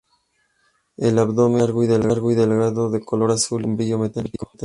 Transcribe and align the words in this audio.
El 0.97 1.19
abdomen 1.19 1.57
es 1.61 1.67
largo 2.05 2.31
y 2.31 2.33
delgado, 2.33 2.89
de 2.89 3.01
color 3.01 3.29
azul 3.29 3.59
o 3.65 3.65
verde 3.67 3.67
con 3.67 3.77
brillo 3.77 3.99
metálico. 3.99 4.51